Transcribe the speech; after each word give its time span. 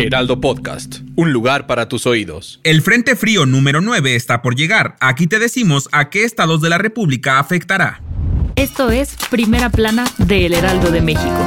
Heraldo 0.00 0.40
Podcast, 0.40 1.00
un 1.14 1.30
lugar 1.30 1.66
para 1.66 1.86
tus 1.86 2.06
oídos. 2.06 2.58
El 2.64 2.80
Frente 2.80 3.16
Frío 3.16 3.44
número 3.44 3.82
9 3.82 4.16
está 4.16 4.40
por 4.40 4.56
llegar. 4.56 4.96
Aquí 4.98 5.26
te 5.26 5.38
decimos 5.38 5.90
a 5.92 6.08
qué 6.08 6.24
estados 6.24 6.62
de 6.62 6.70
la 6.70 6.78
República 6.78 7.38
afectará. 7.38 8.00
Esto 8.56 8.90
es 8.90 9.14
Primera 9.30 9.68
Plana 9.68 10.06
de 10.16 10.46
El 10.46 10.54
Heraldo 10.54 10.90
de 10.90 11.02
México. 11.02 11.46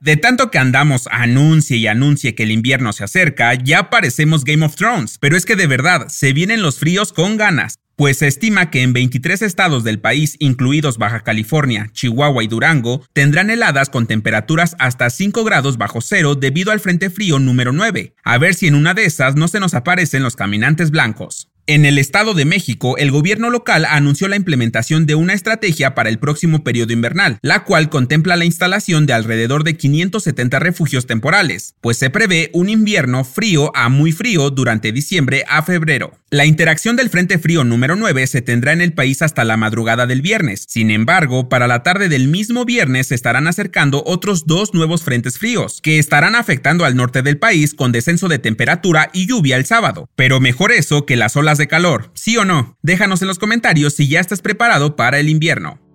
De 0.00 0.16
tanto 0.16 0.50
que 0.50 0.58
andamos 0.58 1.08
anuncie 1.12 1.76
y 1.76 1.86
anuncie 1.86 2.34
que 2.34 2.42
el 2.42 2.50
invierno 2.50 2.92
se 2.92 3.04
acerca, 3.04 3.54
ya 3.54 3.88
parecemos 3.88 4.44
Game 4.44 4.66
of 4.66 4.74
Thrones, 4.74 5.18
pero 5.18 5.36
es 5.36 5.44
que 5.44 5.54
de 5.54 5.68
verdad 5.68 6.08
se 6.08 6.32
vienen 6.32 6.62
los 6.62 6.80
fríos 6.80 7.12
con 7.12 7.36
ganas 7.36 7.78
pues 7.98 8.18
se 8.18 8.28
estima 8.28 8.70
que 8.70 8.82
en 8.84 8.92
23 8.92 9.42
estados 9.42 9.82
del 9.82 9.98
país, 9.98 10.36
incluidos 10.38 10.98
Baja 10.98 11.24
California, 11.24 11.90
Chihuahua 11.92 12.44
y 12.44 12.46
Durango, 12.46 13.04
tendrán 13.12 13.50
heladas 13.50 13.90
con 13.90 14.06
temperaturas 14.06 14.76
hasta 14.78 15.10
5 15.10 15.42
grados 15.42 15.78
bajo 15.78 16.00
cero 16.00 16.36
debido 16.36 16.70
al 16.70 16.78
Frente 16.78 17.10
Frío 17.10 17.40
número 17.40 17.72
9. 17.72 18.14
A 18.22 18.38
ver 18.38 18.54
si 18.54 18.68
en 18.68 18.76
una 18.76 18.94
de 18.94 19.04
esas 19.04 19.34
no 19.34 19.48
se 19.48 19.58
nos 19.58 19.74
aparecen 19.74 20.22
los 20.22 20.36
caminantes 20.36 20.92
blancos. 20.92 21.48
En 21.70 21.84
el 21.84 21.98
Estado 21.98 22.32
de 22.32 22.46
México, 22.46 22.96
el 22.96 23.10
gobierno 23.10 23.50
local 23.50 23.84
anunció 23.84 24.26
la 24.26 24.36
implementación 24.36 25.04
de 25.04 25.14
una 25.14 25.34
estrategia 25.34 25.94
para 25.94 26.08
el 26.08 26.18
próximo 26.18 26.64
periodo 26.64 26.94
invernal, 26.94 27.38
la 27.42 27.64
cual 27.64 27.90
contempla 27.90 28.36
la 28.36 28.46
instalación 28.46 29.04
de 29.04 29.12
alrededor 29.12 29.64
de 29.64 29.76
570 29.76 30.60
refugios 30.60 31.06
temporales, 31.06 31.74
pues 31.82 31.98
se 31.98 32.08
prevé 32.08 32.48
un 32.54 32.70
invierno 32.70 33.22
frío 33.22 33.70
a 33.76 33.90
muy 33.90 34.12
frío 34.12 34.48
durante 34.48 34.92
diciembre 34.92 35.44
a 35.46 35.62
febrero. 35.62 36.14
La 36.30 36.46
interacción 36.46 36.96
del 36.96 37.08
Frente 37.08 37.38
Frío 37.38 37.64
número 37.64 37.96
9 37.96 38.26
se 38.26 38.42
tendrá 38.42 38.72
en 38.72 38.82
el 38.82 38.92
país 38.92 39.22
hasta 39.22 39.44
la 39.44 39.56
madrugada 39.56 40.06
del 40.06 40.20
viernes. 40.20 40.64
Sin 40.68 40.90
embargo, 40.90 41.48
para 41.48 41.66
la 41.66 41.82
tarde 41.82 42.10
del 42.10 42.28
mismo 42.28 42.66
viernes 42.66 43.06
se 43.08 43.14
estarán 43.14 43.46
acercando 43.46 44.02
otros 44.06 44.46
dos 44.46 44.74
nuevos 44.74 45.02
frentes 45.02 45.38
fríos, 45.38 45.80
que 45.82 45.98
estarán 45.98 46.34
afectando 46.34 46.84
al 46.84 46.96
norte 46.96 47.22
del 47.22 47.38
país 47.38 47.72
con 47.72 47.92
descenso 47.92 48.28
de 48.28 48.38
temperatura 48.38 49.08
y 49.14 49.26
lluvia 49.26 49.56
el 49.56 49.64
sábado. 49.64 50.10
Pero 50.16 50.38
mejor 50.38 50.70
eso 50.70 51.06
que 51.06 51.16
las 51.16 51.34
olas 51.34 51.57
de 51.58 51.68
calor, 51.68 52.10
¿sí 52.14 52.36
o 52.36 52.44
no? 52.44 52.78
Déjanos 52.82 53.20
en 53.22 53.28
los 53.28 53.38
comentarios 53.38 53.94
si 53.94 54.08
ya 54.08 54.20
estás 54.20 54.40
preparado 54.40 54.96
para 54.96 55.18
el 55.18 55.28
invierno. 55.28 55.87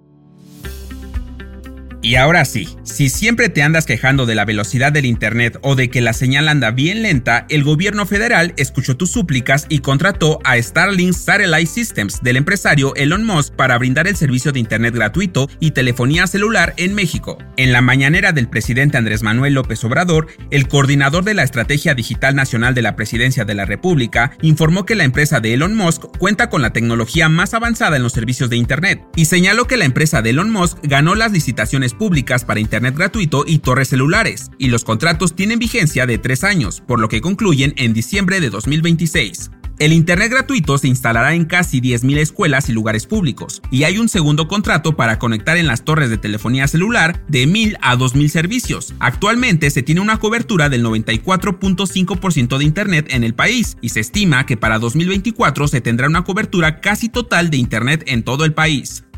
Y 2.04 2.16
ahora 2.16 2.44
sí, 2.44 2.68
si 2.84 3.08
siempre 3.08 3.48
te 3.48 3.64
andas 3.64 3.86
quejando 3.86 4.26
de 4.26 4.36
la 4.36 4.44
velocidad 4.44 4.92
del 4.92 5.06
Internet 5.06 5.58
o 5.62 5.76
de 5.76 5.90
que 5.90 6.02
la 6.02 6.12
señal 6.12 6.50
anda 6.50 6.70
bien 6.72 7.02
lenta, 7.02 7.46
el 7.48 7.64
gobierno 7.64 8.06
federal 8.06 8.54
escuchó 8.58 8.98
tus 8.98 9.10
súplicas 9.10 9.66
y 9.70 9.80
contrató 9.80 10.40
a 10.44 10.62
Starlink 10.62 11.14
Satellite 11.14 11.66
Systems 11.66 12.22
del 12.22 12.36
empresario 12.36 12.94
Elon 12.96 13.24
Musk 13.26 13.56
para 13.56 13.78
brindar 13.78 14.06
el 14.08 14.18
servicio 14.18 14.52
de 14.52 14.60
Internet 14.60 14.94
gratuito 14.94 15.48
y 15.62 15.72
telefonía 15.72 16.28
celular 16.28 16.74
en 16.76 16.94
México. 16.94 17.38
En 17.56 17.72
la 17.72 17.82
mañanera 17.82 18.34
del 18.34 18.50
presidente 18.50 18.98
Andrés 18.98 19.24
Manuel 19.24 19.54
López 19.54 19.82
Obrador, 19.86 20.28
el 20.52 20.68
coordinador 20.68 21.24
de 21.24 21.36
la 21.36 21.44
Estrategia 21.44 21.96
Digital 21.96 22.36
Nacional 22.36 22.76
de 22.76 22.82
la 22.82 22.98
Presidencia 22.98 23.46
de 23.46 23.54
la 23.54 23.64
República 23.64 24.34
informó 24.42 24.86
que 24.86 24.96
la 24.96 25.06
empresa 25.06 25.40
de 25.40 25.54
Elon 25.54 25.74
Musk 25.74 26.18
cuenta 26.18 26.50
con 26.50 26.62
la 26.62 26.74
tecnología 26.74 27.30
más 27.30 27.54
avanzada 27.54 27.96
en 27.96 28.04
los 28.04 28.12
servicios 28.12 28.50
de 28.50 28.58
Internet 28.58 29.02
y 29.16 29.24
señaló 29.24 29.68
que 29.68 29.78
la 29.78 29.86
empresa 29.86 30.22
de 30.22 30.32
Elon 30.32 30.52
Musk 30.52 30.80
ganó 30.84 31.16
las 31.16 31.32
licitaciones 31.32 31.93
públicas 31.94 32.46
para 32.46 32.60
Internet 32.60 32.96
gratuito 32.96 33.44
y 33.48 33.60
torres 33.60 33.90
celulares, 33.90 34.52
y 34.58 34.68
los 34.68 34.84
contratos 34.84 35.36
tienen 35.36 35.60
vigencia 35.60 36.06
de 36.06 36.18
tres 36.18 36.44
años, 36.44 36.82
por 36.82 37.00
lo 37.00 37.10
que 37.10 37.22
concluyen 37.22 37.74
en 37.78 37.94
diciembre 37.94 38.40
de 38.40 38.50
2026. 38.50 39.52
El 39.80 39.92
Internet 39.92 40.30
gratuito 40.30 40.78
se 40.78 40.88
instalará 40.88 41.34
en 41.34 41.46
casi 41.46 41.82
10.000 41.82 42.20
escuelas 42.20 42.70
y 42.70 42.74
lugares 42.74 43.08
públicos, 43.08 43.62
y 43.72 43.84
hay 43.84 43.98
un 43.98 44.08
segundo 44.08 44.48
contrato 44.48 44.96
para 44.96 45.18
conectar 45.18 45.58
en 45.58 45.66
las 45.66 45.84
torres 45.84 46.12
de 46.12 46.20
telefonía 46.20 46.68
celular 46.68 47.26
de 47.28 47.48
1.000 47.48 47.78
a 47.82 47.98
2.000 47.98 48.28
servicios. 48.28 48.94
Actualmente 49.00 49.72
se 49.72 49.82
tiene 49.82 50.02
una 50.02 50.20
cobertura 50.20 50.70
del 50.70 50.86
94.5% 50.86 52.58
de 52.60 52.64
Internet 52.64 53.08
en 53.10 53.24
el 53.24 53.34
país, 53.34 53.78
y 53.82 53.90
se 53.90 54.00
estima 54.00 54.46
que 54.46 54.58
para 54.58 54.78
2024 54.78 55.68
se 55.68 55.82
tendrá 55.82 56.08
una 56.08 56.24
cobertura 56.24 56.80
casi 56.80 57.10
total 57.10 57.50
de 57.50 57.58
Internet 57.58 58.04
en 58.06 58.24
todo 58.24 58.46
el 58.46 58.54
país. 58.54 59.04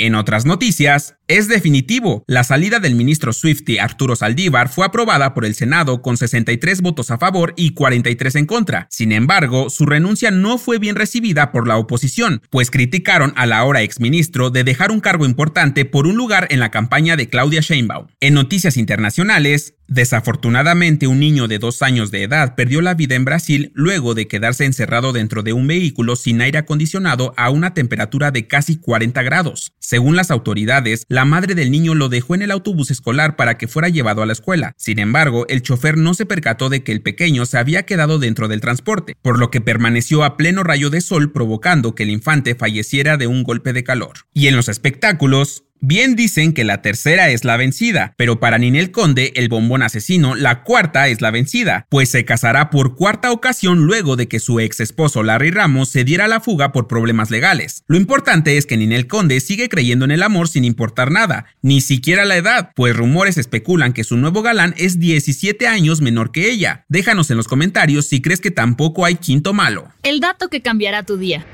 En 0.00 0.14
otras 0.14 0.46
noticias, 0.46 1.16
es 1.28 1.46
definitivo. 1.46 2.24
La 2.26 2.42
salida 2.42 2.80
del 2.80 2.94
ministro 2.94 3.34
Swifty 3.34 3.76
Arturo 3.76 4.16
Saldívar 4.16 4.70
fue 4.70 4.86
aprobada 4.86 5.34
por 5.34 5.44
el 5.44 5.54
Senado 5.54 6.00
con 6.00 6.16
63 6.16 6.80
votos 6.80 7.10
a 7.10 7.18
favor 7.18 7.52
y 7.54 7.74
43 7.74 8.36
en 8.36 8.46
contra. 8.46 8.86
Sin 8.90 9.12
embargo, 9.12 9.68
su 9.68 9.84
renuncia 9.84 10.30
no 10.30 10.56
fue 10.56 10.78
bien 10.78 10.96
recibida 10.96 11.52
por 11.52 11.68
la 11.68 11.76
oposición, 11.76 12.40
pues 12.48 12.70
criticaron 12.70 13.34
al 13.36 13.52
ahora 13.52 13.82
exministro 13.82 14.48
de 14.48 14.64
dejar 14.64 14.90
un 14.90 15.00
cargo 15.00 15.26
importante 15.26 15.84
por 15.84 16.06
un 16.06 16.16
lugar 16.16 16.48
en 16.48 16.60
la 16.60 16.70
campaña 16.70 17.16
de 17.16 17.28
Claudia 17.28 17.60
Sheinbaum. 17.60 18.06
En 18.20 18.32
noticias 18.32 18.78
internacionales, 18.78 19.74
Desafortunadamente, 19.90 21.08
un 21.08 21.18
niño 21.18 21.48
de 21.48 21.58
dos 21.58 21.82
años 21.82 22.12
de 22.12 22.22
edad 22.22 22.54
perdió 22.54 22.80
la 22.80 22.94
vida 22.94 23.16
en 23.16 23.24
Brasil 23.24 23.72
luego 23.74 24.14
de 24.14 24.28
quedarse 24.28 24.64
encerrado 24.64 25.12
dentro 25.12 25.42
de 25.42 25.52
un 25.52 25.66
vehículo 25.66 26.14
sin 26.14 26.40
aire 26.40 26.58
acondicionado 26.58 27.34
a 27.36 27.50
una 27.50 27.74
temperatura 27.74 28.30
de 28.30 28.46
casi 28.46 28.76
40 28.76 29.20
grados. 29.24 29.72
Según 29.80 30.14
las 30.14 30.30
autoridades, 30.30 31.06
la 31.08 31.24
madre 31.24 31.56
del 31.56 31.72
niño 31.72 31.96
lo 31.96 32.08
dejó 32.08 32.36
en 32.36 32.42
el 32.42 32.52
autobús 32.52 32.92
escolar 32.92 33.34
para 33.34 33.58
que 33.58 33.66
fuera 33.66 33.88
llevado 33.88 34.22
a 34.22 34.26
la 34.26 34.32
escuela. 34.32 34.74
Sin 34.76 35.00
embargo, 35.00 35.44
el 35.48 35.60
chofer 35.60 35.96
no 35.96 36.14
se 36.14 36.24
percató 36.24 36.68
de 36.68 36.84
que 36.84 36.92
el 36.92 37.02
pequeño 37.02 37.44
se 37.44 37.58
había 37.58 37.82
quedado 37.82 38.20
dentro 38.20 38.46
del 38.46 38.60
transporte, 38.60 39.16
por 39.22 39.40
lo 39.40 39.50
que 39.50 39.60
permaneció 39.60 40.22
a 40.22 40.36
pleno 40.36 40.62
rayo 40.62 40.90
de 40.90 41.00
sol 41.00 41.32
provocando 41.32 41.96
que 41.96 42.04
el 42.04 42.10
infante 42.10 42.54
falleciera 42.54 43.16
de 43.16 43.26
un 43.26 43.42
golpe 43.42 43.72
de 43.72 43.82
calor. 43.82 44.18
Y 44.32 44.46
en 44.46 44.54
los 44.54 44.68
espectáculos, 44.68 45.64
Bien 45.82 46.14
dicen 46.14 46.52
que 46.52 46.62
la 46.62 46.82
tercera 46.82 47.30
es 47.30 47.46
la 47.46 47.56
vencida, 47.56 48.12
pero 48.18 48.38
para 48.38 48.58
Ninel 48.58 48.90
Conde, 48.90 49.32
el 49.34 49.48
bombón 49.48 49.80
asesino, 49.82 50.34
la 50.34 50.62
cuarta 50.62 51.08
es 51.08 51.22
la 51.22 51.30
vencida, 51.30 51.86
pues 51.88 52.10
se 52.10 52.26
casará 52.26 52.68
por 52.68 52.96
cuarta 52.96 53.32
ocasión 53.32 53.86
luego 53.86 54.14
de 54.14 54.28
que 54.28 54.40
su 54.40 54.60
ex 54.60 54.80
esposo 54.80 55.22
Larry 55.22 55.50
Ramos 55.50 55.88
se 55.88 56.04
diera 56.04 56.28
la 56.28 56.40
fuga 56.40 56.70
por 56.72 56.86
problemas 56.86 57.30
legales. 57.30 57.82
Lo 57.86 57.96
importante 57.96 58.58
es 58.58 58.66
que 58.66 58.76
Ninel 58.76 59.06
Conde 59.06 59.40
sigue 59.40 59.70
creyendo 59.70 60.04
en 60.04 60.10
el 60.10 60.22
amor 60.22 60.48
sin 60.48 60.66
importar 60.66 61.10
nada, 61.10 61.46
ni 61.62 61.80
siquiera 61.80 62.26
la 62.26 62.36
edad, 62.36 62.72
pues 62.76 62.94
rumores 62.94 63.38
especulan 63.38 63.94
que 63.94 64.04
su 64.04 64.18
nuevo 64.18 64.42
galán 64.42 64.74
es 64.76 65.00
17 65.00 65.66
años 65.66 66.02
menor 66.02 66.30
que 66.30 66.50
ella. 66.50 66.84
Déjanos 66.90 67.30
en 67.30 67.38
los 67.38 67.48
comentarios 67.48 68.04
si 68.06 68.20
crees 68.20 68.42
que 68.42 68.50
tampoco 68.50 69.06
hay 69.06 69.14
quinto 69.14 69.54
malo. 69.54 69.88
El 70.02 70.20
dato 70.20 70.48
que 70.48 70.60
cambiará 70.60 71.04
tu 71.04 71.16
día. 71.16 71.46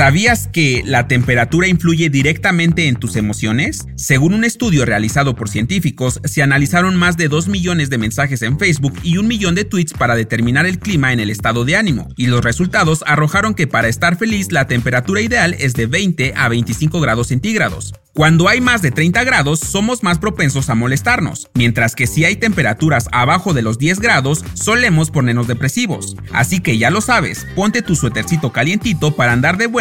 ¿Sabías 0.00 0.48
que 0.50 0.82
la 0.86 1.08
temperatura 1.08 1.68
influye 1.68 2.08
directamente 2.08 2.88
en 2.88 2.96
tus 2.96 3.16
emociones? 3.16 3.86
Según 3.96 4.32
un 4.32 4.44
estudio 4.44 4.86
realizado 4.86 5.36
por 5.36 5.50
científicos, 5.50 6.22
se 6.24 6.42
analizaron 6.42 6.96
más 6.96 7.18
de 7.18 7.28
2 7.28 7.48
millones 7.48 7.90
de 7.90 7.98
mensajes 7.98 8.40
en 8.40 8.58
Facebook 8.58 8.94
y 9.02 9.18
un 9.18 9.28
millón 9.28 9.54
de 9.54 9.66
tweets 9.66 9.92
para 9.92 10.16
determinar 10.16 10.64
el 10.64 10.78
clima 10.78 11.12
en 11.12 11.20
el 11.20 11.28
estado 11.28 11.66
de 11.66 11.76
ánimo, 11.76 12.08
y 12.16 12.28
los 12.28 12.42
resultados 12.42 13.04
arrojaron 13.06 13.52
que 13.52 13.66
para 13.66 13.88
estar 13.88 14.16
feliz 14.16 14.52
la 14.52 14.66
temperatura 14.66 15.20
ideal 15.20 15.54
es 15.58 15.74
de 15.74 15.84
20 15.84 16.32
a 16.34 16.48
25 16.48 16.98
grados 17.02 17.26
centígrados. 17.26 17.92
Cuando 18.12 18.48
hay 18.48 18.60
más 18.60 18.82
de 18.82 18.90
30 18.90 19.22
grados 19.22 19.60
somos 19.60 20.02
más 20.02 20.18
propensos 20.18 20.68
a 20.68 20.74
molestarnos, 20.74 21.48
mientras 21.54 21.94
que 21.94 22.08
si 22.08 22.24
hay 22.24 22.34
temperaturas 22.34 23.08
abajo 23.12 23.54
de 23.54 23.62
los 23.62 23.78
10 23.78 24.00
grados 24.00 24.44
solemos 24.54 25.12
ponernos 25.12 25.46
depresivos. 25.46 26.16
Así 26.32 26.58
que 26.58 26.76
ya 26.76 26.90
lo 26.90 27.02
sabes, 27.02 27.46
ponte 27.54 27.82
tu 27.82 27.94
suétercito 27.94 28.52
calientito 28.52 29.14
para 29.14 29.32
andar 29.32 29.58
de 29.58 29.68